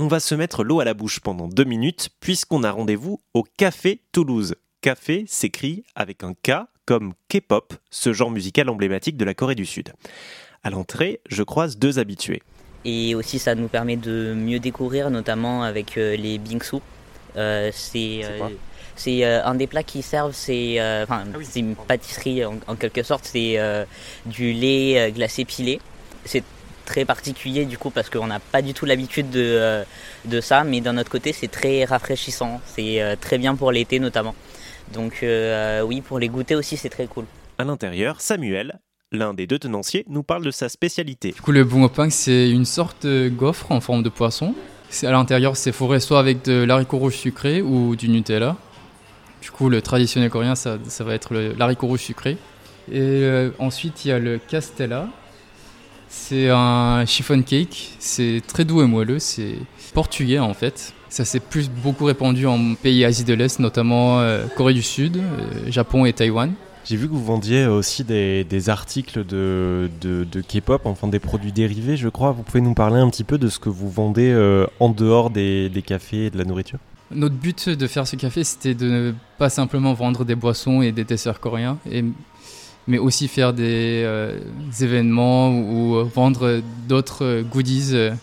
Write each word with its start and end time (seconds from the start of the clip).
on 0.00 0.06
va 0.06 0.20
se 0.20 0.34
mettre 0.34 0.62
l'eau 0.62 0.80
à 0.80 0.84
la 0.84 0.94
bouche 0.94 1.20
pendant 1.20 1.48
deux 1.48 1.64
minutes 1.64 2.10
puisqu'on 2.20 2.62
a 2.62 2.70
rendez-vous 2.70 3.20
au 3.34 3.42
Café 3.42 4.00
Toulouse. 4.12 4.54
Café 4.80 5.24
s'écrit 5.26 5.82
avec 5.96 6.22
un 6.22 6.34
K 6.34 6.66
comme 6.86 7.14
K-pop, 7.28 7.74
ce 7.90 8.12
genre 8.12 8.30
musical 8.30 8.68
emblématique 8.70 9.16
de 9.16 9.24
la 9.24 9.34
Corée 9.34 9.56
du 9.56 9.66
Sud. 9.66 9.92
À 10.62 10.70
l'entrée, 10.70 11.20
je 11.28 11.42
croise 11.42 11.78
deux 11.78 11.98
habitués. 11.98 12.42
Et 12.84 13.14
aussi, 13.16 13.40
ça 13.40 13.56
nous 13.56 13.68
permet 13.68 13.96
de 13.96 14.34
mieux 14.34 14.60
découvrir, 14.60 15.10
notamment 15.10 15.64
avec 15.64 15.98
euh, 15.98 16.16
les 16.16 16.38
bingsu. 16.38 16.76
Euh, 17.36 17.70
c'est 17.74 18.22
c'est 18.94 19.24
euh, 19.24 19.44
un 19.44 19.54
des 19.54 19.66
plats 19.66 19.82
qui 19.82 20.02
servent, 20.02 20.34
c'est 20.34 20.80
enfin, 21.02 21.24
c'est 21.42 21.60
une 21.60 21.76
pâtisserie 21.76 22.44
en, 22.44 22.56
en 22.66 22.76
quelque 22.76 23.02
sorte, 23.02 23.24
c'est 23.24 23.58
du 24.26 24.52
lait 24.52 25.12
glacé 25.12 25.44
pilé. 25.44 25.80
C'est 26.24 26.44
très 26.88 27.04
particulier 27.04 27.66
du 27.66 27.76
coup 27.76 27.90
parce 27.90 28.08
qu'on 28.08 28.26
n'a 28.26 28.40
pas 28.40 28.62
du 28.62 28.72
tout 28.72 28.86
l'habitude 28.86 29.28
de, 29.30 29.44
euh, 29.44 29.84
de 30.24 30.40
ça, 30.40 30.64
mais 30.64 30.80
d'un 30.80 30.96
autre 30.96 31.10
côté 31.10 31.32
c'est 31.32 31.48
très 31.48 31.84
rafraîchissant, 31.84 32.60
c'est 32.64 33.02
euh, 33.02 33.14
très 33.14 33.36
bien 33.36 33.54
pour 33.54 33.70
l'été 33.70 34.00
notamment. 34.00 34.34
Donc 34.94 35.20
euh, 35.22 35.82
oui, 35.82 36.00
pour 36.00 36.18
les 36.18 36.28
goûter 36.28 36.54
aussi 36.54 36.78
c'est 36.78 36.88
très 36.88 37.06
cool. 37.06 37.26
À 37.58 37.64
l'intérieur, 37.64 38.22
Samuel, 38.22 38.80
l'un 39.12 39.34
des 39.34 39.46
deux 39.46 39.58
tenanciers, 39.58 40.04
nous 40.08 40.22
parle 40.22 40.44
de 40.44 40.50
sa 40.50 40.70
spécialité. 40.70 41.32
Du 41.32 41.42
coup 41.42 41.52
le 41.52 41.62
bungopang 41.62 42.08
c'est 42.08 42.50
une 42.50 42.64
sorte 42.64 43.06
de 43.06 43.28
gaufre 43.28 43.70
en 43.70 43.80
forme 43.80 44.02
de 44.02 44.08
poisson. 44.08 44.54
À 45.02 45.10
l'intérieur 45.10 45.58
c'est 45.58 45.72
fourré 45.72 46.00
soit 46.00 46.18
avec 46.18 46.42
de 46.46 46.62
l'haricot 46.62 46.96
rouge 46.96 47.16
sucré 47.16 47.60
ou 47.60 47.96
du 47.96 48.08
Nutella. 48.08 48.56
Du 49.42 49.50
coup 49.50 49.68
le 49.68 49.82
traditionnel 49.82 50.30
coréen 50.30 50.54
ça, 50.54 50.78
ça 50.88 51.04
va 51.04 51.12
être 51.12 51.34
l'haricot 51.34 51.86
rouge 51.86 52.00
sucré. 52.00 52.38
Et 52.90 53.50
ensuite 53.58 54.06
il 54.06 54.08
y 54.08 54.12
a 54.12 54.18
le 54.18 54.38
castella 54.38 55.08
c'est 56.08 56.50
un 56.50 57.04
chiffon 57.06 57.42
cake, 57.42 57.96
c'est 57.98 58.42
très 58.46 58.64
doux 58.64 58.82
et 58.82 58.86
moelleux, 58.86 59.18
c'est 59.18 59.56
portugais 59.92 60.38
en 60.38 60.54
fait. 60.54 60.94
Ça 61.08 61.24
s'est 61.24 61.40
plus 61.40 61.70
beaucoup 61.70 62.04
répandu 62.04 62.46
en 62.46 62.74
pays 62.74 63.04
Asie 63.04 63.24
de 63.24 63.34
l'Est, 63.34 63.58
notamment 63.60 64.20
euh, 64.20 64.46
Corée 64.56 64.74
du 64.74 64.82
Sud, 64.82 65.16
euh, 65.16 65.70
Japon 65.70 66.04
et 66.04 66.12
Taïwan. 66.12 66.52
J'ai 66.84 66.96
vu 66.96 67.06
que 67.08 67.12
vous 67.12 67.24
vendiez 67.24 67.66
aussi 67.66 68.04
des, 68.04 68.68
articles 68.68 69.24
de, 69.26 69.90
de, 70.00 70.40
K-pop, 70.40 70.82
enfin 70.86 71.08
des 71.08 71.18
produits 71.18 71.52
dérivés, 71.52 71.96
je 71.96 72.08
crois. 72.08 72.32
Vous 72.32 72.42
pouvez 72.42 72.62
nous 72.62 72.72
parler 72.72 72.98
un 72.98 73.10
petit 73.10 73.24
peu 73.24 73.36
de 73.36 73.48
ce 73.48 73.58
que 73.58 73.68
vous 73.68 73.90
vendez 73.90 74.30
euh, 74.30 74.66
en 74.80 74.88
dehors 74.88 75.28
des, 75.28 75.68
des 75.68 75.82
cafés 75.82 76.26
et 76.26 76.30
de 76.30 76.38
la 76.38 76.44
nourriture? 76.44 76.78
Notre 77.10 77.34
but 77.34 77.68
de 77.68 77.86
faire 77.86 78.06
ce 78.06 78.16
café, 78.16 78.44
c'était 78.44 78.74
de 78.74 78.86
ne 78.86 79.14
pas 79.38 79.50
simplement 79.50 79.92
vendre 79.94 80.24
des 80.24 80.34
boissons 80.34 80.80
et 80.80 80.92
des 80.92 81.04
desserts 81.04 81.40
coréens, 81.40 81.78
et 81.90 82.04
mais 82.88 82.98
aussi 82.98 83.28
faire 83.28 83.52
des, 83.52 84.02
euh, 84.04 84.40
événements 84.80 85.50
ou 85.50 86.02
vendre 86.04 86.62
d'autres 86.88 87.42
goodies 87.42 87.90
euh, 87.92 88.14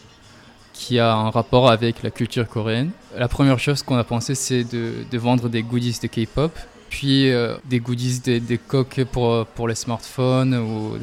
qui 0.74 1.00
a 1.00 1.14
un 1.14 1.30
rapport 1.30 1.70
avec 1.70 2.02
la 2.02 2.10
culture 2.10 2.50
coréenne. 2.50 2.90
La 3.16 3.28
première 3.28 3.60
chose 3.60 3.84
qu'on 3.84 3.96
a 3.96 4.04
pensé, 4.04 4.34
c'est 4.34 4.64
de, 4.64 5.18
vendre 5.18 5.50
des 5.50 5.62
goodies 5.62 6.00
de 6.02 6.08
K-pop, 6.08 6.52
puis 6.90 7.32
euh, 7.32 7.56
des 7.66 7.80
goodies, 7.80 8.20
des, 8.20 8.40
des, 8.40 8.58
coques 8.58 9.04
pour, 9.12 9.46
pour 9.46 9.68
les 9.68 9.76
smartphones 9.76 10.56
ou 10.56 10.98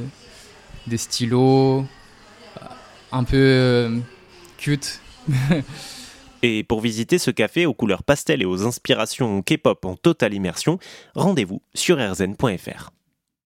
des 0.89 0.99
stylos, 0.99 1.87
un 3.13 3.25
peu 3.25 4.01
cute. 4.59 5.01
Et 6.45 6.65
pour 6.65 6.81
visiter 6.81 7.19
ce 7.19 7.31
café 7.31 7.67
aux 7.67 7.75
couleurs 7.75 8.03
pastel 8.03 8.43
et 8.43 8.45
aux 8.45 8.67
inspirations 8.67 9.43
K-pop 9.43 9.85
en 9.85 9.95
totale 9.95 10.35
immersion, 10.35 10.81
rendez-vous 11.15 11.63
sur 11.73 11.99
rzn.fr. 11.99 12.91